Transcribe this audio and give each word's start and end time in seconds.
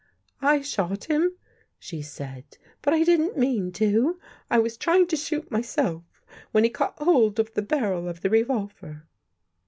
"I 0.55 0.61
shot 0.61 1.03
him," 1.11 1.35
she 1.77 2.01
said." 2.01 2.57
But 2.81 2.95
I 2.95 3.03
didn't 3.03 3.37
mean 3.37 3.71
to. 3.73 4.19
I 4.49 4.57
was 4.57 4.75
trying 4.75 5.05
to 5.05 5.15
shoot 5.15 5.51
myself, 5.51 6.03
when 6.51 6.63
he 6.63 6.71
caught 6.71 6.97
hold 6.97 7.37
of 7.39 7.53
the 7.53 7.61
barrel 7.61 8.09
of 8.09 8.21
the 8.21 8.29
revolver." 8.31 9.05